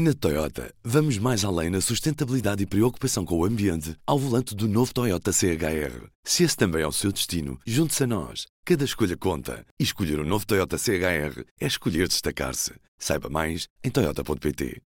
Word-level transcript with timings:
Na 0.00 0.14
Toyota, 0.14 0.72
vamos 0.84 1.18
mais 1.18 1.44
além 1.44 1.70
na 1.70 1.80
sustentabilidade 1.80 2.62
e 2.62 2.66
preocupação 2.66 3.24
com 3.24 3.36
o 3.36 3.44
ambiente 3.44 3.96
ao 4.06 4.16
volante 4.16 4.54
do 4.54 4.68
novo 4.68 4.94
Toyota 4.94 5.32
CHR. 5.32 6.06
Se 6.22 6.44
esse 6.44 6.56
também 6.56 6.82
é 6.82 6.86
o 6.86 6.92
seu 6.92 7.10
destino, 7.10 7.58
junte-se 7.66 8.04
a 8.04 8.06
nós. 8.06 8.46
Cada 8.64 8.84
escolha 8.84 9.16
conta. 9.16 9.66
E 9.76 9.82
escolher 9.82 10.20
o 10.20 10.22
um 10.22 10.24
novo 10.24 10.46
Toyota 10.46 10.78
CHR 10.78 11.42
é 11.60 11.66
escolher 11.66 12.06
destacar-se. 12.06 12.74
Saiba 12.96 13.28
mais 13.28 13.66
em 13.82 13.90
Toyota.pt. 13.90 14.80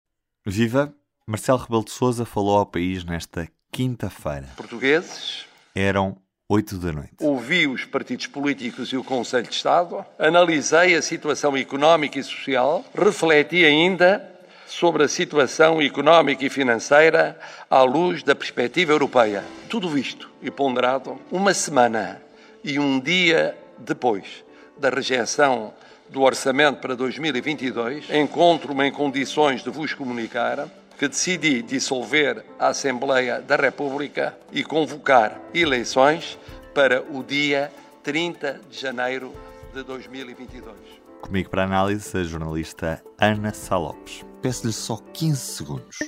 Viva! 0.45 0.93
Marcelo 1.27 1.61
Rebelo 1.61 1.87
de 1.87 1.91
Souza 1.91 2.27
falou 2.27 2.59
ao 2.59 2.67
país 2.67 3.03
nesta 3.03 3.49
quinta-feira. 3.73 4.51
Portugueses. 4.59 5.47
Eram 5.75 6.19
8 6.51 6.77
da 6.77 6.93
noite. 6.93 7.15
Ouvi 7.23 7.67
os 7.67 7.87
partidos 7.87 8.27
políticos 8.27 8.91
e 8.91 8.99
o 8.99 9.03
Conselho 9.03 9.49
de 9.49 9.55
Estado, 9.55 10.05
analisei 10.19 10.95
a 10.95 11.01
situação 11.01 11.57
económica 11.57 12.19
e 12.19 12.23
social, 12.23 12.85
refleti 12.95 13.65
ainda 13.65 14.37
sobre 14.69 15.03
a 15.03 15.09
situação 15.09 15.81
económica 15.81 16.45
e 16.45 16.51
financeira 16.51 17.39
à 17.71 17.83
luz 17.83 18.23
da 18.23 18.35
perspectiva 18.35 18.93
europeia. 18.93 19.43
Tudo 19.69 19.89
visto 19.89 20.31
e 20.43 20.51
ponderado 20.51 21.19
uma 21.33 21.55
semana 21.55 22.23
e 22.63 22.79
um 22.79 23.01
dia 23.01 23.57
depois 23.79 24.45
da 24.77 24.91
rejeição 24.91 25.73
do 26.11 26.23
orçamento 26.23 26.81
para 26.81 26.95
2022, 26.95 28.11
encontro-me 28.11 28.87
em 28.87 28.93
condições 28.93 29.63
de 29.63 29.71
vos 29.71 29.95
comunicar 29.95 30.69
que 30.99 31.09
decidi 31.09 31.63
dissolver 31.63 32.45
a 32.59 32.69
Assembleia 32.69 33.41
da 33.41 33.57
República 33.57 34.37
e 34.53 34.65
convocar 34.65 35.41
eleições 35.55 36.39
para 36.75 37.03
o 37.03 37.23
dia 37.23 37.73
30 38.03 38.61
de 38.69 38.79
janeiro 38.79 39.35
de 39.73 39.83
2022. 39.83 41.08
Comigo 41.21 41.51
para 41.51 41.65
análise 41.65 42.17
a 42.17 42.23
jornalista 42.23 43.03
Ana 43.21 43.53
Salopes. 43.53 44.25
Peço-lhe 44.41 44.73
só 44.73 44.97
15 45.13 45.37
segundos. 45.37 45.99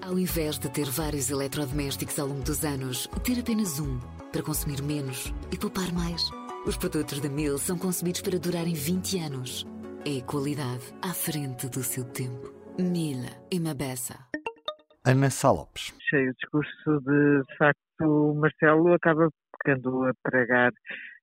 Ao 0.00 0.18
invés 0.18 0.58
de 0.58 0.70
ter 0.70 0.86
vários 0.86 1.30
eletrodomésticos 1.30 2.18
ao 2.18 2.28
longo 2.28 2.42
dos 2.42 2.64
anos, 2.64 3.06
ter 3.24 3.40
apenas 3.40 3.78
um 3.78 3.98
para 4.32 4.42
consumir 4.42 4.82
menos 4.82 5.34
e 5.52 5.58
poupar 5.58 5.92
mais. 5.92 6.30
Os 6.64 6.76
produtos 6.76 7.20
da 7.20 7.28
Mil 7.28 7.58
são 7.58 7.76
concebidos 7.76 8.22
para 8.22 8.38
durarem 8.38 8.74
20 8.74 9.18
anos. 9.18 9.66
É 10.06 10.22
qualidade 10.22 10.84
à 11.02 11.12
frente 11.12 11.68
do 11.68 11.82
seu 11.82 12.04
tempo. 12.04 12.52
Mila 12.78 13.30
e 13.50 13.60
Mabessa. 13.60 14.16
Ana 15.04 15.30
Salopes. 15.30 15.92
Cheio 16.08 16.30
o 16.30 16.34
discurso 16.34 17.00
de, 17.00 17.42
de 17.42 17.56
facto, 17.56 18.34
Marcelo 18.34 18.94
acaba 18.94 19.28
ficando 19.56 20.04
a 20.04 20.12
pregar 20.22 20.72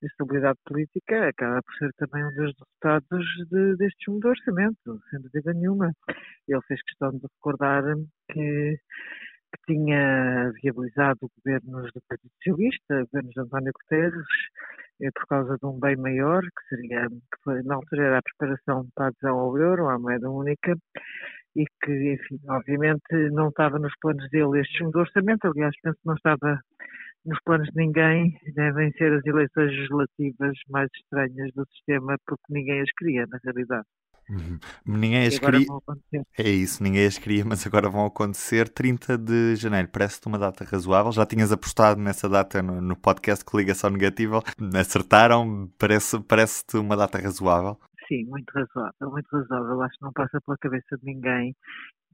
a 0.04 0.06
estabilidade 0.06 0.60
política, 0.66 1.30
acaba 1.30 1.62
por 1.62 1.74
ser 1.76 1.92
também 1.98 2.24
um 2.26 2.34
dos 2.34 2.54
resultados 2.54 3.26
de, 3.50 3.76
deste 3.78 4.12
de 4.12 4.28
orçamento, 4.28 5.02
sem 5.10 5.22
dúvida 5.22 5.54
nenhuma. 5.54 5.92
Ele 6.48 6.62
fez 6.68 6.82
questão 6.84 7.12
de 7.12 7.22
recordar 7.24 7.84
que, 8.32 8.78
que 8.78 9.74
tinha 9.74 10.52
viabilizado 10.62 11.32
governos 11.38 11.92
do 11.94 12.02
Partido 12.08 12.32
Socialista, 12.38 13.06
governos 13.06 13.34
de 13.34 13.42
António 13.42 13.74
Guterres, 13.74 14.28
eh, 15.02 15.12
por 15.12 15.26
causa 15.28 15.58
de 15.58 15.66
um 15.66 15.80
bem 15.80 15.96
maior, 15.96 16.42
que 16.44 16.68
seria, 16.70 17.08
que 17.10 17.44
foi, 17.44 17.64
na 17.64 17.76
altura 17.76 18.04
era 18.06 18.18
a 18.20 18.22
preparação 18.22 18.88
para 18.96 19.06
a 19.06 19.08
adesão 19.10 19.40
ao 19.40 19.58
euro, 19.58 19.90
à 19.90 19.98
moeda 20.00 20.30
única, 20.30 20.76
e 21.56 21.66
que, 21.84 22.14
enfim, 22.14 22.40
obviamente 22.50 23.30
não 23.32 23.50
estava 23.50 23.80
nos 23.80 23.94
planos 24.00 24.30
dele 24.30 24.62
este 24.62 24.86
de 24.90 24.98
orçamento, 24.98 25.48
aliás, 25.48 25.76
penso 25.82 25.98
que 25.98 26.08
não 26.08 26.16
estava 26.16 26.62
nos 27.28 27.40
planos 27.44 27.68
de 27.68 27.76
ninguém, 27.76 28.38
devem 28.56 28.92
ser 28.94 29.14
as 29.14 29.26
eleições 29.26 29.70
legislativas 29.70 30.58
mais 30.70 30.90
estranhas 30.96 31.54
do 31.54 31.66
sistema, 31.76 32.16
porque 32.26 32.44
ninguém 32.50 32.82
as 32.82 32.92
queria, 32.98 33.26
na 33.28 33.38
realidade. 33.44 33.86
Uhum. 34.30 34.60
Ninguém 34.86 35.28
as 35.28 35.40
queria. 35.40 35.68
É 36.38 36.50
isso, 36.50 36.84
ninguém 36.84 37.06
as 37.06 37.18
queria, 37.18 37.46
mas 37.46 37.66
agora 37.66 37.90
vão 37.90 38.06
acontecer 38.06 38.68
30 38.68 39.18
de 39.18 39.56
janeiro. 39.56 39.88
Parece-te 39.88 40.28
uma 40.28 40.38
data 40.38 40.66
razoável. 40.66 41.12
Já 41.12 41.26
tinhas 41.26 41.52
apostado 41.52 42.00
nessa 42.02 42.28
data 42.28 42.62
no, 42.62 42.82
no 42.82 42.96
podcast 42.96 43.46
que 43.46 43.56
Ligação 43.56 43.90
Negativa. 43.90 44.42
Acertaram? 44.78 45.70
Parece-te 45.78 46.24
parece 46.24 46.64
uma 46.76 46.98
data 46.98 47.18
razoável? 47.18 47.78
Sim, 48.08 48.26
muito 48.26 48.50
razoável, 48.52 49.12
muito 49.12 49.28
razoável. 49.32 49.82
Acho 49.82 49.98
que 49.98 50.04
não 50.04 50.14
passa 50.14 50.42
pela 50.46 50.58
cabeça 50.58 50.98
de 50.98 51.06
ninguém 51.06 51.56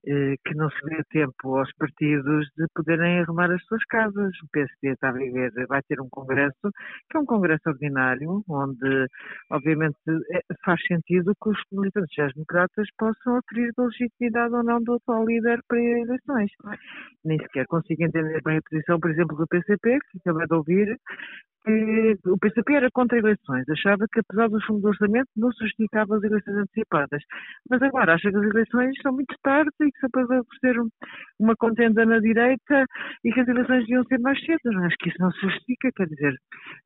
que 0.04 0.56
não 0.56 0.70
se 0.70 0.82
dê 0.86 1.02
tempo 1.12 1.56
aos 1.58 1.72
partidos 1.74 2.48
de 2.58 2.66
poderem 2.76 3.20
arrumar 3.20 3.52
as 3.52 3.64
suas 3.66 3.84
casas. 3.86 4.32
O 4.44 4.48
PSD 4.52 4.90
está 4.90 5.10
a 5.10 5.14
viver, 5.14 5.52
vai 5.68 5.82
ter 5.84 6.02
um 6.02 6.10
congresso, 6.10 6.72
que 7.10 7.18
é 7.18 7.20
um 7.20 7.26
congresso 7.26 7.62
ordinário, 7.68 8.44
onde, 8.50 9.08
obviamente, 9.52 9.98
é, 10.32 10.42
faz 10.66 10.82
sentido 10.88 11.34
que 11.42 11.50
os 11.50 11.58
militantes 11.72 12.34
democratas 12.34 12.88
possam 12.98 13.38
aferir 13.38 13.72
a 13.78 13.84
legitimidade 13.84 14.54
ou 14.54 14.64
não 14.64 14.84
do 14.84 14.96
atual 14.96 15.26
líder 15.26 15.60
para 15.68 15.80
eleições. 15.80 16.52
Nem 17.24 17.40
sequer 17.40 17.66
consigo 17.68 18.04
entender 18.04 18.42
bem 18.44 18.58
a 18.58 18.62
posição, 18.70 19.00
por 19.00 19.12
exemplo, 19.12 19.38
do 19.38 19.48
PCP, 19.48 20.00
que 20.12 20.18
acabei 20.20 20.48
de 20.48 20.56
ouvir, 20.56 21.00
o 22.26 22.38
PCP 22.38 22.74
era 22.74 22.90
contra 22.92 23.18
eleições, 23.18 23.64
achava 23.70 24.06
que 24.12 24.20
apesar 24.20 24.50
do 24.50 24.62
fundo 24.66 24.82
do 24.82 24.90
orçamento 24.90 25.30
não 25.38 25.50
se 25.54 25.64
justificava 25.64 26.18
as 26.18 26.24
eleições 26.24 26.58
antecipadas. 26.58 27.24
Mas 27.70 27.82
agora 27.82 28.16
acha 28.16 28.30
que 28.30 28.36
as 28.36 28.44
eleições 28.44 28.92
são 29.02 29.14
muito 29.14 29.34
tarde 29.42 29.72
e 29.80 29.92
só 30.00 30.08
para 30.12 30.26
ser 30.60 30.76
uma 31.40 31.56
contenda 31.56 32.06
na 32.06 32.20
direita 32.20 32.86
e 33.24 33.32
que 33.32 33.40
as 33.40 33.48
eleições 33.48 33.82
deviam 33.82 34.04
ser 34.06 34.20
mais 34.20 34.40
cedo. 34.46 34.78
Acho 34.84 34.96
que 35.00 35.10
isso 35.10 35.18
não 35.20 35.32
se 35.32 35.42
justifica, 35.42 35.92
quer 35.96 36.08
dizer, 36.08 36.36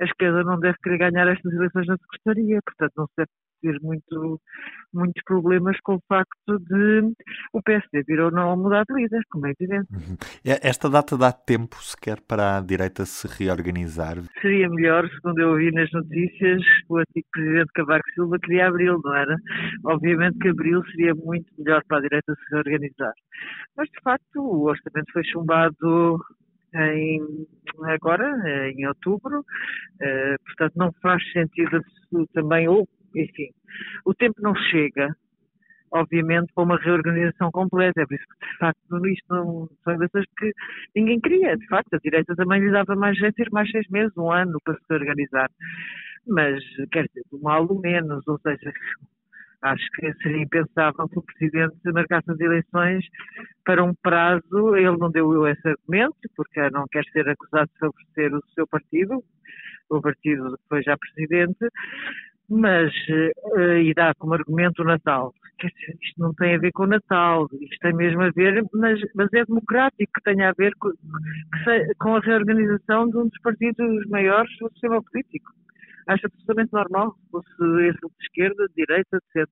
a 0.02 0.06
esquerda 0.06 0.44
não 0.44 0.60
deve 0.60 0.78
querer 0.84 0.98
ganhar 0.98 1.28
estas 1.28 1.54
eleições 1.54 1.88
na 1.88 1.98
Secretaria, 1.98 2.60
portanto 2.66 2.94
não 2.98 3.08
se 3.08 3.14
deve 3.18 3.30
ter 3.62 3.80
muito, 3.82 4.42
muitos 4.94 5.22
problemas 5.24 5.78
com 5.84 5.96
o 5.96 6.02
facto 6.08 6.60
de 6.60 7.14
o 7.54 7.62
PSD 7.62 8.04
vir 8.04 8.20
ou 8.20 8.32
não 8.32 8.56
mudar 8.58 8.84
de 8.88 8.94
líder, 8.94 9.22
como 9.30 9.48
é 9.48 9.52
evidente. 9.52 9.88
Uhum. 9.92 10.18
Esta 10.62 10.90
data 10.90 11.18
dá 11.18 11.32
tempo 11.32 11.76
sequer 11.78 12.20
para 12.22 12.58
a 12.58 12.62
direita 12.62 13.06
se 13.06 13.28
reorganizar? 13.28 14.18
Seria 14.42 14.70
melhor, 14.70 15.08
segundo 15.10 15.40
eu 15.40 15.50
ouvi 15.50 15.72
nas 15.72 15.92
notícias, 15.92 16.62
o 16.90 16.98
antigo 16.98 17.28
presidente 17.32 17.72
Cavaco 17.74 18.10
Silva 18.14 18.38
queria 18.40 18.68
abril, 18.68 19.00
não 19.04 19.16
era? 19.16 19.36
Obviamente 19.86 20.38
que 20.40 20.50
abril 20.50 20.84
seria 20.92 21.14
muito 21.16 21.48
melhor 21.58 21.82
para 21.88 21.98
a 21.98 22.02
direita 22.02 22.34
se 22.34 22.54
reorganizar. 22.54 23.14
Mas, 23.76 23.90
de 23.90 24.02
facto, 24.04 24.40
o 24.40 24.64
orçamento 24.64 25.12
foi 25.12 25.24
chumbado 25.26 26.20
em, 26.74 27.48
agora, 27.86 28.70
em 28.70 28.86
outubro, 28.88 29.44
eh, 30.02 30.36
portanto 30.46 30.74
não 30.76 30.92
faz 31.02 31.24
sentido 31.32 31.82
também, 32.34 32.68
ou 32.68 32.88
enfim, 33.16 33.50
o 34.06 34.14
tempo 34.14 34.42
não 34.42 34.56
chega, 34.56 35.16
obviamente, 35.92 36.52
para 36.54 36.64
uma 36.64 36.78
reorganização 36.78 37.52
completa. 37.52 38.02
É 38.02 38.06
por 38.06 38.16
isso 38.16 38.26
que, 38.28 38.48
de 38.48 38.58
facto, 38.58 39.08
isto 39.08 39.26
não 39.30 39.70
são 39.84 39.94
eleições 39.94 40.26
que 40.38 40.54
ninguém 40.96 41.20
queria. 41.20 41.58
De 41.58 41.68
facto, 41.68 41.94
a 41.94 42.00
direita 42.00 42.36
também 42.36 42.62
lhe 42.62 42.72
dava 42.72 42.96
mais 42.96 43.18
ter 43.36 43.50
mais 43.52 43.70
seis 43.72 43.88
meses, 43.90 44.16
um 44.18 44.32
ano 44.32 44.58
para 44.64 44.76
se 44.76 44.94
organizar. 44.94 45.50
Mas, 46.28 46.62
quer 46.92 47.08
dizer, 47.08 47.24
do 47.32 47.40
mal 47.42 47.66
ou 47.68 47.80
menos, 47.80 48.28
ou 48.28 48.38
seja, 48.40 48.72
acho 49.62 49.86
que 49.96 50.14
seria 50.22 50.44
impensável 50.44 51.08
que 51.08 51.20
o 51.20 51.24
Presidente 51.24 51.78
marcasse 51.86 52.30
as 52.30 52.40
eleições 52.40 53.06
para 53.66 53.84
um 53.84 53.94
prazo. 53.96 54.76
Ele 54.76 54.98
não 54.98 55.10
deu 55.10 55.48
esse 55.48 55.68
argumento, 55.68 56.18
porque 56.36 56.70
não 56.70 56.86
quer 56.92 57.04
ser 57.06 57.28
acusado 57.30 57.70
de 57.74 57.80
favorecer 57.80 58.36
o 58.36 58.44
seu 58.54 58.68
partido, 58.68 59.24
o 59.90 60.02
partido 60.02 60.58
que 60.58 60.68
foi 60.68 60.84
já 60.84 60.98
Presidente, 60.98 61.66
mas 62.50 62.92
uh, 62.94 63.78
e 63.78 63.94
dá 63.94 64.14
como 64.16 64.34
argumento 64.34 64.82
o 64.82 64.86
Natal. 64.86 65.34
Isto 65.64 66.22
não 66.22 66.34
tem 66.36 66.56
a 66.56 66.60
ver 66.60 66.72
com 66.72 66.84
o 66.84 66.88
Natal, 66.88 67.48
isto 67.60 67.80
tem 67.82 67.94
mesmo 67.94 68.22
a 68.22 68.30
ver, 68.30 68.64
mas, 68.74 69.00
mas 69.16 69.34
é 69.34 69.44
democrático 69.44 70.12
que 70.14 70.24
tenha 70.24 70.50
a 70.50 70.54
ver 70.54 70.72
com, 70.80 70.92
com 72.00 72.16
a 72.16 72.20
reorganização 72.20 73.10
de 73.10 73.18
um 73.18 73.28
dos 73.28 73.42
partidos 73.42 74.08
maiores 74.08 74.52
do 74.60 74.70
sistema 74.70 75.02
político. 75.02 75.52
Acho 76.08 76.28
absolutamente 76.28 76.72
normal, 76.72 77.16
fosse 77.32 77.50
esse 77.90 78.00
de 78.00 78.24
esquerda, 78.24 78.68
de 78.68 78.76
direita, 78.76 79.18
etc. 79.18 79.50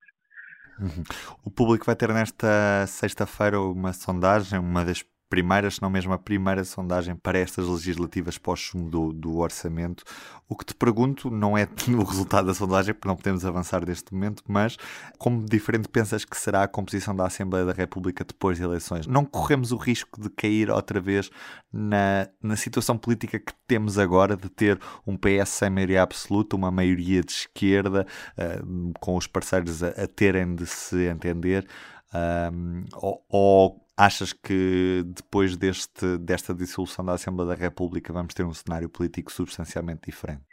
Uhum. 0.79 1.03
O 1.44 1.51
público 1.51 1.85
vai 1.85 1.95
ter 1.95 2.09
nesta 2.09 2.85
sexta-feira 2.88 3.59
uma 3.59 3.91
sondagem, 3.91 4.59
uma 4.59 4.85
das 4.85 5.03
primeiras, 5.29 5.75
se 5.75 5.81
não 5.81 5.89
mesmo 5.89 6.13
a 6.13 6.17
primeira 6.17 6.63
sondagem 6.63 7.16
para 7.16 7.39
estas 7.39 7.67
legislativas 7.67 8.37
pós-chumbo 8.37 8.89
do, 8.89 9.13
do, 9.13 9.37
orçamento. 9.37 10.03
O 10.47 10.55
que 10.55 10.66
te 10.66 10.75
pergunto 10.75 11.29
não 11.29 11.57
é 11.57 11.67
o 11.89 12.03
resultado 12.03 12.47
da 12.47 12.53
sondagem, 12.53 12.93
porque 12.93 13.07
não 13.07 13.16
podemos 13.16 13.45
avançar 13.45 13.85
neste 13.85 14.13
momento, 14.13 14.43
mas 14.47 14.77
como 15.17 15.43
diferente 15.43 15.89
pensas 15.89 16.23
que 16.23 16.37
será 16.37 16.63
a 16.63 16.67
composição 16.67 17.16
da 17.16 17.25
Assembleia 17.25 17.66
da 17.66 17.73
República 17.73 18.23
depois 18.23 18.59
das 18.59 18.66
eleições? 18.66 19.07
Não 19.07 19.25
corremos 19.25 19.72
o 19.72 19.77
risco 19.77 20.22
de 20.22 20.29
cair 20.29 20.69
outra 20.69 20.99
vez 20.99 21.29
na, 21.72 22.27
na 22.41 22.55
situação 22.55 22.97
política 22.97 23.39
que 23.39 23.53
temos 23.67 23.97
agora, 23.97 24.37
de 24.37 24.49
ter 24.49 24.79
um 25.05 25.17
PS 25.17 25.49
sem 25.49 25.69
maioria 25.69 26.03
absoluta, 26.03 26.55
uma 26.55 26.72
maioria 26.72 27.22
de 27.22 27.31
esquerda, 27.31 28.05
uh, 28.37 28.93
com 28.99 29.17
os 29.17 29.27
parceiros 29.27 29.83
a, 29.83 29.89
a 29.89 30.07
terem 30.07 30.55
de 30.55 30.66
se 30.66 31.07
entender? 31.07 31.67
Um, 32.13 32.85
ou, 32.93 33.25
ou 33.29 33.85
Achas 33.97 34.34
que 34.34 35.03
depois 35.05 35.55
deste, 35.55 36.17
desta 36.17 36.53
dissolução 36.53 37.05
da 37.05 37.13
Assembleia 37.13 37.55
da 37.55 37.55
República 37.55 38.11
vamos 38.11 38.34
ter 38.34 38.43
um 38.43 38.53
cenário 38.53 38.90
político 38.90 39.31
substancialmente 39.31 40.02
diferente? 40.05 40.43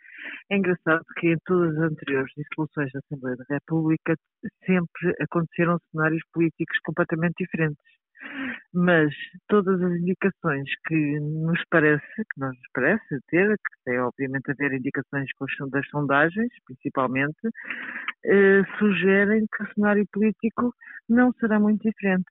É 0.49 0.57
engraçado 0.57 1.05
que 1.19 1.33
em 1.33 1.37
todas 1.45 1.77
as 1.77 1.91
anteriores 1.91 2.33
dissoluções 2.37 2.93
da 2.93 3.01
Assembleia 3.01 3.37
da 3.37 3.45
República 3.49 4.15
sempre 4.65 5.15
aconteceram 5.21 5.77
cenários 5.91 6.23
políticos 6.33 6.79
completamente 6.85 7.35
diferentes 7.39 7.83
mas 8.75 9.13
todas 9.49 9.81
as 9.81 9.93
indicações 9.93 10.69
que 10.87 11.21
nos 11.21 11.61
parece, 11.71 12.17
que 12.17 12.41
nós 12.41 12.57
nos 12.57 12.69
parece 12.73 13.21
ter, 13.29 13.57
que 13.85 13.91
é 13.91 14.03
obviamente 14.03 14.51
haver 14.51 14.73
indicações 14.73 15.29
das 15.71 15.87
sondagens, 15.89 16.49
principalmente, 16.67 17.49
eh, 18.25 18.63
sugerem 18.79 19.47
que 19.47 19.63
o 19.63 19.75
cenário 19.75 20.07
político 20.13 20.75
não 21.09 21.33
será 21.35 21.59
muito 21.59 21.83
diferente. 21.83 22.31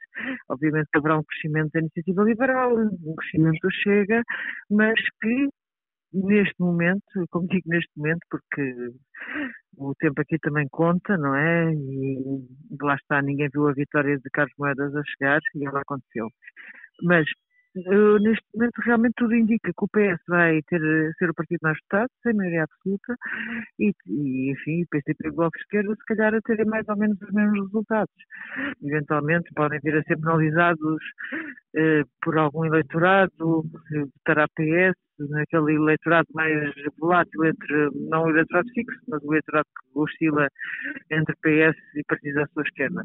Obviamente 0.49 0.89
haverá 0.95 1.17
um 1.19 1.23
crescimento 1.23 1.71
da 1.73 1.79
iniciativa 1.81 2.23
liberal, 2.23 2.75
um 2.75 3.15
crescimento 3.15 3.59
do 3.61 3.71
Chega, 3.71 4.23
mas 4.69 4.99
que 5.21 5.49
neste 6.13 6.59
momento, 6.59 7.25
como 7.29 7.47
digo 7.47 7.63
neste 7.67 7.91
momento, 7.95 8.21
porque 8.29 8.91
o 9.77 9.93
tempo 9.95 10.21
aqui 10.21 10.37
também 10.39 10.67
conta, 10.69 11.17
não 11.17 11.35
é? 11.35 11.73
E 11.73 12.45
lá 12.81 12.95
está, 12.95 13.21
ninguém 13.21 13.49
viu 13.51 13.67
a 13.67 13.73
vitória 13.73 14.17
de 14.17 14.29
Carlos 14.31 14.53
Moedas 14.57 14.95
a 14.95 15.03
chegar 15.03 15.39
e 15.55 15.65
ela 15.65 15.81
aconteceu. 15.81 16.27
Mas 17.03 17.25
uh, 17.75 18.19
neste 18.19 18.45
momento 18.53 18.81
realmente 18.85 19.13
tudo 19.17 19.35
indica 19.35 19.71
que 19.71 19.83
o 19.83 19.87
PS 19.87 20.21
vai 20.27 20.61
ter, 20.63 20.81
ser 21.17 21.29
o 21.29 21.33
partido 21.33 21.59
mais 21.63 21.77
votado, 21.83 22.09
sem 22.23 22.33
maioria 22.33 22.63
absoluta, 22.63 23.15
e, 23.79 23.93
e 24.07 24.51
enfim, 24.51 24.83
o 24.83 24.87
PCP 24.87 25.27
e 25.27 25.29
o 25.29 25.33
Bloco 25.33 25.57
de 25.57 25.63
Esquerda 25.63 25.95
se 25.95 26.05
calhar 26.05 26.33
a 26.35 26.41
terem 26.41 26.65
mais 26.65 26.87
ou 26.89 26.97
menos 26.97 27.21
os 27.21 27.31
mesmos 27.31 27.65
resultados. 27.67 28.13
Eventualmente 28.83 29.53
podem 29.55 29.79
vir 29.83 29.95
a 29.97 30.03
ser 30.03 30.19
penalizados 30.19 31.01
uh, 31.75 32.07
por 32.21 32.37
algum 32.37 32.65
eleitorado, 32.65 33.63
votará 34.15 34.47
PS, 34.55 34.97
naquele 35.29 35.75
eleitorado 35.75 36.27
mais 36.33 36.73
volátil 36.99 37.45
entre, 37.45 37.89
não 38.09 38.23
o 38.23 38.29
eleitorado 38.29 38.67
fixo, 38.73 38.99
mas 39.07 39.23
o 39.23 39.31
eleitorado 39.31 39.65
que 39.65 39.99
oscila 39.99 40.47
entre 41.11 41.35
PS 41.41 41.77
e 41.95 42.03
partidos 42.07 42.43
à 42.43 42.47
sua 42.47 42.63
esquerda. 42.63 43.03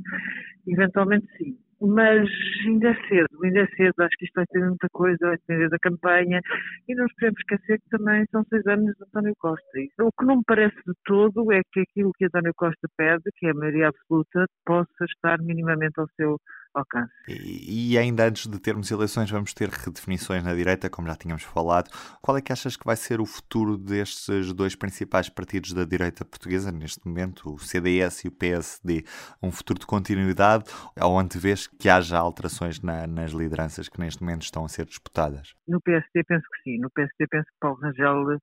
Eventualmente 0.67 1.27
sim. 1.37 1.57
Mas 1.79 2.27
ainda 2.67 2.89
é 2.89 2.95
cedo, 3.07 3.45
ainda 3.45 3.61
é 3.61 3.67
cedo, 3.77 3.93
acho 4.01 4.17
que 4.17 4.25
isto 4.25 4.35
vai 4.35 4.47
ter 4.47 4.61
muita 4.61 4.89
coisa, 4.93 5.19
vai 5.21 5.37
depender 5.37 5.69
da 5.69 5.79
campanha 5.79 6.41
e 6.89 6.95
não 6.95 7.05
nos 7.05 7.13
podemos 7.15 7.39
esquecer 7.41 7.79
que 7.81 7.91
também 7.91 8.25
são 8.31 8.43
seis 8.45 8.67
anos 8.67 8.97
de 8.97 9.05
António 9.05 9.35
Costa. 9.39 9.79
E 9.79 9.91
o 10.01 10.11
que 10.19 10.25
não 10.25 10.37
me 10.37 10.43
parece 10.47 10.77
de 10.87 10.95
todo 11.05 11.53
é 11.53 11.61
que 11.73 11.81
aquilo 11.81 12.13
que 12.17 12.25
António 12.25 12.53
Costa 12.57 12.89
pede, 12.97 13.25
que 13.37 13.47
é 13.47 13.51
a 13.51 13.55
maioria 13.55 13.89
absoluta, 13.89 14.47
possa 14.65 15.05
estar 15.05 15.39
minimamente 15.43 16.01
ao 16.01 16.09
seu 16.17 16.39
alcance. 16.79 17.13
E, 17.29 17.93
e, 17.93 17.99
ainda 17.99 18.27
antes 18.27 18.47
de 18.47 18.59
termos 18.59 18.91
eleições, 18.91 19.31
vamos 19.31 19.53
ter 19.53 19.69
redefinições 19.69 20.43
na 20.43 20.55
direita, 20.55 20.91
como 20.91 21.09
já 21.09 21.17
tínhamos 21.17 21.43
falado. 21.43 21.91
Qual 22.21 22.37
é 22.37 22.41
que 22.41 22.53
achas 22.53 22.77
que 22.77 22.85
vai 22.85 22.97
ser 22.97 23.21
o 23.21 23.27
futuro 23.27 23.77
destes 23.77 24.53
dois 24.53 24.75
principais 24.75 25.29
partidos 25.29 25.73
da 25.73 25.85
direita 25.85 26.25
portuguesa 26.25 26.71
neste 26.71 27.07
momento, 27.07 27.55
o 27.55 27.59
CDS 27.59 28.25
e 28.25 28.29
o 28.29 28.33
PSD? 28.33 29.05
Um 29.43 29.51
futuro 29.51 29.79
de 29.79 29.87
continuidade 29.87 30.65
ou 31.01 31.19
antevês 31.19 31.67
que 31.67 31.89
haja 31.89 32.19
alterações 32.19 32.81
na, 32.81 33.07
nas 33.07 33.33
lideranças 33.33 33.89
que 33.89 34.01
neste 34.01 34.23
momento 34.23 34.43
estão 34.43 34.65
a 34.65 34.69
ser 34.69 34.87
disputadas? 34.87 35.55
No 35.67 35.81
PSD 35.81 36.25
penso 36.25 36.45
que 36.53 36.63
sim. 36.63 36.79
No 36.79 36.91
PSD 36.91 37.27
penso 37.29 37.47
que 37.47 37.59
Paulo 37.61 37.79
Rangel 37.81 38.39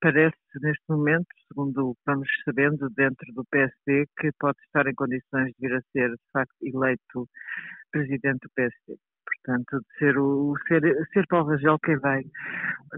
parece 0.00 0.36
neste 0.60 0.84
momento, 0.88 1.26
segundo 1.48 1.90
o 1.90 1.94
que 1.94 2.00
vamos 2.06 2.28
sabendo 2.44 2.88
dentro 2.90 3.32
do 3.34 3.44
PSD, 3.46 4.06
que 4.18 4.30
pode 4.38 4.58
estar 4.66 4.86
em 4.86 4.94
condições 4.94 5.52
de 5.52 5.68
vir 5.68 5.74
a 5.74 5.80
ser, 5.92 6.10
de 6.10 6.30
facto, 6.32 6.54
eleito 6.62 7.28
presidente 7.90 8.40
do 8.42 8.50
PSD. 8.54 8.96
Portanto, 9.24 9.80
de 9.80 9.98
ser, 9.98 10.18
o, 10.18 10.54
ser, 10.68 10.82
ser 11.12 11.26
Paulo 11.28 11.50
Rangel 11.50 11.78
quem 11.80 11.98
vai 11.98 12.22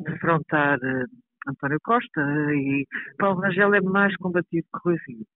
defrontar 0.05 0.79
uh, 0.79 1.07
António 1.49 1.79
Costa 1.83 2.21
e 2.55 2.87
Paulo 3.19 3.41
Rangel 3.41 3.75
é 3.75 3.81
mais 3.81 4.15
combativo 4.17 4.67
que 4.73 4.81
Rui 4.85 4.97
Rio 5.07 5.27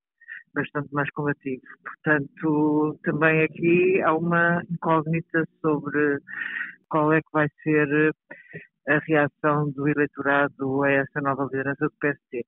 bastante 0.54 0.92
mais 0.92 1.10
combativo. 1.10 1.62
Portanto, 1.82 2.98
também 3.04 3.42
aqui 3.44 4.02
há 4.02 4.14
uma 4.14 4.62
incógnita 4.70 5.44
sobre 5.60 6.18
qual 6.88 7.12
é 7.12 7.20
que 7.20 7.32
vai 7.32 7.48
ser 7.62 8.12
a 8.88 8.98
reação 8.98 9.70
do 9.70 9.88
eleitorado 9.88 10.82
a 10.82 10.90
essa 10.90 11.20
nova 11.20 11.44
liderança 11.44 11.86
do 11.86 11.92
PSD. 12.00 12.44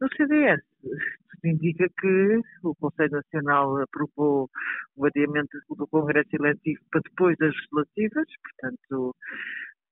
No 0.00 0.08
CDS, 0.16 0.60
tudo 0.82 1.44
indica 1.44 1.86
que 2.00 2.40
o 2.62 2.74
Conselho 2.76 3.12
Nacional 3.12 3.80
aprovou 3.82 4.50
o 4.96 5.06
adiamento 5.06 5.56
do 5.70 5.86
Congresso 5.88 6.28
Eletivo 6.32 6.80
para 6.90 7.00
depois 7.02 7.36
das 7.38 7.54
legislativas, 7.54 8.26
portanto, 8.42 9.16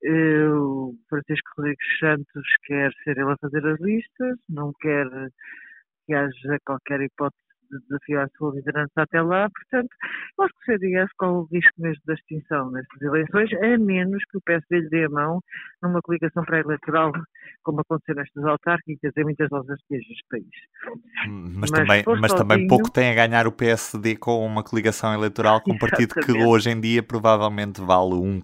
eh, 0.03 0.49
o 0.49 0.93
Francisco 1.09 1.49
Rodrigues 1.57 1.99
Santos 1.99 2.45
quer 2.65 2.91
ser 3.03 3.17
ele 3.17 3.31
a 3.31 3.37
fazer 3.37 3.65
as 3.65 3.79
listas, 3.79 4.37
não 4.49 4.71
quer 4.79 5.07
que 6.05 6.13
haja 6.13 6.57
qualquer 6.65 7.01
hipótese 7.01 7.46
de 7.71 7.79
desafiar 7.87 8.25
a 8.25 8.37
sua 8.37 8.55
liderança 8.55 8.91
até 8.95 9.21
lá. 9.21 9.49
Portanto, 9.49 9.89
eu 10.37 10.45
acho 10.45 10.53
que 10.53 10.59
o 10.59 10.73
CDS 10.73 11.11
corre 11.17 11.31
o 11.31 11.47
risco 11.51 11.81
mesmo 11.81 12.01
da 12.05 12.13
extinção 12.13 12.71
nestas 12.71 13.01
eleições, 13.01 13.53
a 13.53 13.77
menos 13.77 14.23
que 14.29 14.37
o 14.37 14.41
PSD 14.41 14.79
lhe 14.79 14.89
dê 14.89 15.05
a 15.05 15.09
mão 15.09 15.41
numa 15.81 16.01
coligação 16.01 16.43
pré-eleitoral, 16.43 17.11
como 17.63 17.81
aconteceu 17.81 18.15
nestas 18.15 18.43
autárquicas 18.43 19.11
em 19.17 19.23
muitas 19.23 19.51
outras 19.51 19.79
regiões 19.89 20.17
do 20.17 20.29
país. 20.29 21.27
Hum, 21.27 21.53
mas, 21.59 21.69
mas 21.69 21.71
também, 21.71 22.03
mas 22.05 22.31
sozinho... 22.31 22.37
também 22.37 22.67
pouco 22.67 22.91
tem 22.91 23.11
a 23.11 23.27
ganhar 23.27 23.47
o 23.47 23.51
PSD 23.51 24.15
com 24.15 24.45
uma 24.45 24.63
coligação 24.63 25.13
eleitoral 25.13 25.61
com 25.61 25.73
um 25.73 25.77
partido 25.77 26.15
que 26.15 26.31
hoje 26.31 26.69
em 26.69 26.79
dia 26.79 27.03
provavelmente 27.03 27.81
vale 27.81 28.15
1%, 28.15 28.41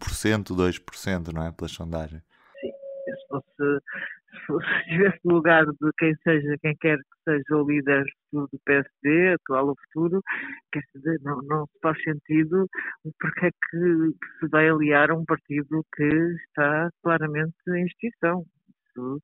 2%, 0.55 1.33
não 1.33 1.45
é? 1.45 1.51
Pelas 1.51 1.71
sondagens. 1.71 2.21
Sim, 2.59 2.71
se 2.71 3.27
fosse 3.27 3.81
se 4.45 4.53
estivesse 4.87 5.19
no 5.25 5.35
lugar 5.35 5.65
de 5.65 5.91
quem 5.97 6.15
seja, 6.23 6.57
quem 6.61 6.75
quer 6.77 6.97
que 6.97 7.23
seja 7.23 7.55
o 7.55 7.67
líder 7.67 8.03
do 8.31 8.49
PSD, 8.65 9.33
atual 9.33 9.69
ou 9.69 9.75
futuro, 9.85 10.21
quer 10.71 10.81
dizer, 10.95 11.19
não, 11.21 11.41
não 11.43 11.65
faz 11.81 12.01
sentido 12.03 12.67
porque 13.19 13.47
é 13.47 13.51
que 13.51 13.77
se 14.39 14.47
vai 14.49 14.69
aliar 14.69 15.11
a 15.11 15.15
um 15.15 15.25
partido 15.25 15.85
que 15.95 16.03
está 16.03 16.89
claramente 17.01 17.55
em 17.69 17.85
extinção. 17.85 18.45
Isso, 18.89 19.19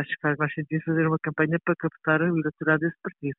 acho 0.00 0.10
que 0.10 0.20
faz 0.22 0.36
mais 0.38 0.52
sentido 0.54 0.82
fazer 0.84 1.06
uma 1.06 1.18
campanha 1.22 1.58
para 1.64 1.74
captar 1.76 2.22
o 2.22 2.38
eleitorado 2.38 2.80
desse 2.80 3.00
partido. 3.02 3.38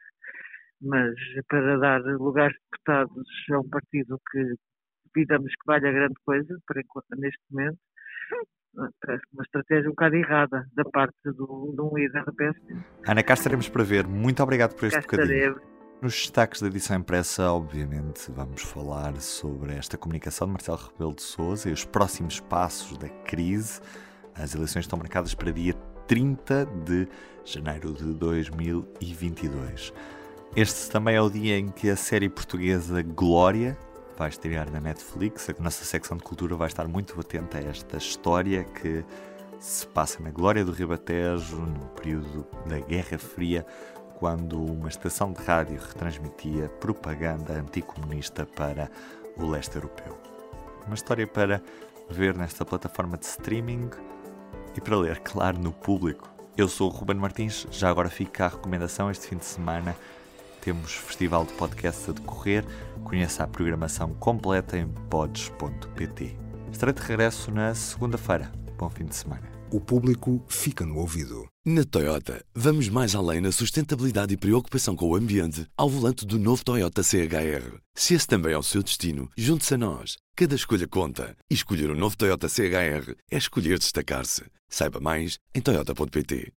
Mas 0.81 1.15
para 1.47 1.77
dar 1.77 2.01
lugares 2.01 2.55
de 2.55 2.61
deputados 2.71 3.27
a 3.51 3.59
um 3.59 3.69
partido 3.69 4.19
que 4.31 4.55
duvidamos 5.15 5.51
que 5.51 5.65
valha 5.65 5.91
grande 5.91 6.15
coisa, 6.25 6.57
para 6.67 6.81
enquanto, 6.81 7.07
neste 7.17 7.41
momento, 7.49 7.79
parece 9.01 9.23
uma 9.33 9.43
estratégia 9.43 9.87
um 9.87 9.91
bocado 9.91 10.15
errada 10.15 10.67
da 10.75 10.83
parte 10.85 11.15
do, 11.23 11.73
de 11.75 11.81
um 11.81 11.95
líder 11.95 12.23
da 12.25 12.31
PSD. 12.31 12.75
Ana, 13.07 13.23
cá 13.23 13.33
estaremos 13.33 13.69
para 13.69 13.83
ver. 13.83 14.07
Muito 14.07 14.41
obrigado 14.43 14.75
por 14.75 14.85
este 14.85 15.01
cá 15.01 15.17
bocadinho. 15.17 15.59
Nos 16.01 16.13
destaques 16.13 16.61
da 16.61 16.67
edição 16.67 16.97
impressa, 16.97 17.51
obviamente, 17.51 18.29
vamos 18.31 18.61
falar 18.61 19.15
sobre 19.21 19.73
esta 19.73 19.97
comunicação 19.97 20.45
de 20.45 20.53
Marcelo 20.53 20.77
Rebelo 20.77 21.15
de 21.15 21.23
Sousa 21.23 21.69
e 21.69 21.73
os 21.73 21.85
próximos 21.85 22.39
passos 22.39 22.97
da 22.97 23.07
crise. 23.07 23.81
As 24.35 24.53
eleições 24.53 24.83
estão 24.83 24.99
marcadas 24.99 25.33
para 25.33 25.51
dia 25.51 25.73
30 26.05 26.65
de 26.83 27.07
janeiro 27.45 27.93
de 27.93 28.13
2022. 28.13 29.93
Este 30.55 30.91
também 30.91 31.15
é 31.15 31.21
o 31.21 31.29
dia 31.29 31.57
em 31.57 31.69
que 31.69 31.89
a 31.89 31.95
série 31.95 32.29
portuguesa 32.29 33.01
Glória 33.01 33.77
vai 34.17 34.29
estrear 34.29 34.71
na 34.71 34.79
Netflix. 34.79 35.49
A 35.49 35.61
nossa 35.61 35.83
secção 35.83 36.17
de 36.17 36.23
cultura 36.23 36.55
vai 36.55 36.67
estar 36.67 36.87
muito 36.87 37.19
atenta 37.19 37.57
a 37.57 37.61
esta 37.61 37.97
história 37.97 38.63
que 38.63 39.03
se 39.59 39.87
passa 39.87 40.21
na 40.21 40.29
glória 40.29 40.63
do 40.63 40.71
Ribatejo, 40.71 41.57
no 41.57 41.87
período 41.89 42.45
da 42.65 42.79
Guerra 42.79 43.17
Fria, 43.17 43.65
quando 44.17 44.63
uma 44.63 44.89
estação 44.89 45.33
de 45.33 45.43
rádio 45.43 45.79
retransmitia 45.79 46.69
propaganda 46.69 47.53
anticomunista 47.53 48.45
para 48.45 48.89
o 49.37 49.49
leste 49.49 49.75
europeu. 49.75 50.17
Uma 50.85 50.95
história 50.95 51.27
para 51.27 51.61
ver 52.09 52.37
nesta 52.37 52.63
plataforma 52.63 53.17
de 53.17 53.25
streaming 53.25 53.89
e 54.75 54.81
para 54.81 54.95
ler, 54.97 55.19
claro, 55.19 55.57
no 55.57 55.71
público. 55.71 56.29
Eu 56.55 56.69
sou 56.69 56.89
o 56.89 56.93
Ruben 56.93 57.17
Martins, 57.17 57.67
já 57.71 57.89
agora 57.89 58.09
fica 58.09 58.45
a 58.45 58.49
recomendação 58.49 59.11
este 59.11 59.27
fim 59.27 59.37
de 59.37 59.45
semana 59.45 59.95
temos 60.65 60.93
festival 60.93 61.45
de 61.45 61.53
podcasts 61.53 62.09
a 62.09 62.11
decorrer. 62.11 62.65
Conheça 63.03 63.43
a 63.43 63.47
programação 63.47 64.15
completa 64.15 64.75
em 64.75 64.87
pods.pt. 65.11 66.35
Estarei 66.71 66.95
de 66.95 67.01
regresso 67.01 67.51
na 67.51 67.75
segunda-feira. 67.75 68.51
Bom 68.75 68.89
fim 68.89 69.05
de 69.05 69.15
semana. 69.15 69.43
O 69.71 69.79
público 69.79 70.43
fica 70.47 70.83
no 70.83 70.97
ouvido. 70.97 71.47
Na 71.63 71.83
Toyota, 71.83 72.43
vamos 72.53 72.89
mais 72.89 73.13
além 73.13 73.41
na 73.41 73.51
sustentabilidade 73.51 74.33
e 74.33 74.37
preocupação 74.37 74.95
com 74.95 75.07
o 75.07 75.15
ambiente 75.15 75.67
ao 75.77 75.89
volante 75.89 76.25
do 76.25 76.39
novo 76.39 76.63
Toyota 76.65 77.03
CHR. 77.03 77.77
Se 77.93 78.15
esse 78.15 78.27
também 78.27 78.53
é 78.53 78.57
o 78.57 78.63
seu 78.63 78.81
destino, 78.81 79.29
junte-se 79.37 79.75
a 79.75 79.77
nós. 79.77 80.17
Cada 80.35 80.55
escolha 80.55 80.87
conta. 80.87 81.35
E 81.49 81.53
escolher 81.53 81.91
o 81.91 81.93
um 81.93 81.97
novo 81.97 82.17
Toyota 82.17 82.49
CHR 82.49 83.15
é 83.29 83.37
escolher 83.37 83.77
destacar-se. 83.77 84.43
Saiba 84.67 84.99
mais 84.99 85.37
em 85.53 85.61
Toyota.pt. 85.61 86.51